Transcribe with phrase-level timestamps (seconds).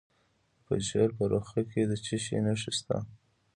[0.55, 2.99] د پنجشیر په روخه کې د څه شي نښې دي؟